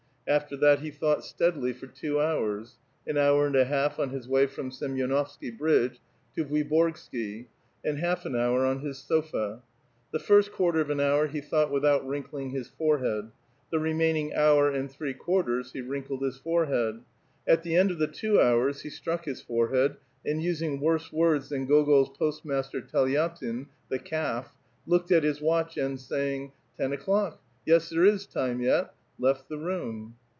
[0.27, 4.29] After that he thought steadily for two hours,— an hour and a half on his
[4.29, 5.97] way from Scmvonovskv bridjje
[6.35, 7.47] to Vuiborgskv,
[7.83, 9.61] and half an hour on his sofa.
[10.13, 13.31] The first quarter of an hour he thought without wrink ling his forehead;
[13.71, 17.01] the remaining hour and three quarters he wi inkle<l his forehead;
[17.45, 21.49] at the end of the two hours he struck his forehead, and using worse words
[21.49, 24.55] than Gogol's postmas ter Telyatin (the calf),
[24.87, 29.57] looked at his watch, and saying," Ten o'chK'k, yes, there is time vet" left the
[29.57, 30.15] room.